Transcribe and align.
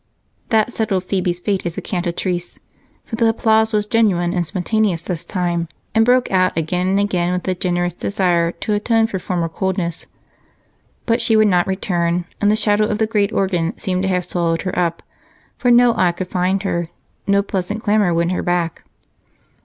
That 0.49 0.73
settled 0.73 1.03
Phebe's 1.03 1.39
fate 1.39 1.63
as 1.63 1.77
a 1.77 1.81
cantatrice. 1.83 2.57
The 3.13 3.27
applause 3.27 3.71
was 3.71 3.85
genuine 3.85 4.33
and 4.33 4.43
spontaneous 4.47 5.03
this 5.03 5.23
time 5.23 5.67
and 5.93 6.03
broke 6.03 6.31
out 6.31 6.57
again 6.57 6.87
and 6.87 6.99
again 6.99 7.31
with 7.31 7.43
the 7.43 7.53
generous 7.53 7.93
desire 7.93 8.51
to 8.51 8.73
atone 8.73 9.05
for 9.05 9.19
former 9.19 9.47
coldness. 9.47 10.07
But 11.05 11.21
she 11.21 11.35
would 11.35 11.49
not 11.49 11.67
return, 11.67 12.25
and 12.41 12.49
the 12.49 12.55
shadow 12.55 12.85
of 12.87 12.97
the 12.97 13.05
great 13.05 13.31
organ 13.31 13.77
seemed 13.77 14.01
to 14.01 14.09
have 14.09 14.25
swallowed 14.25 14.63
her 14.63 14.75
up, 14.79 15.03
for 15.59 15.69
no 15.69 15.93
eye 15.95 16.13
could 16.13 16.29
find 16.29 16.63
her, 16.63 16.89
no 17.27 17.43
pleasant 17.43 17.83
clamor 17.83 18.11
win 18.11 18.29
her 18.29 18.41
back. 18.41 18.83